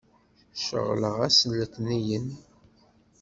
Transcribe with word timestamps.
Ceɣleɣ 0.67 1.15
ass 1.27 1.39
n 1.49 1.51
letniyen. 1.59 2.27